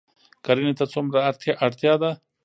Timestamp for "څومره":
0.93-1.19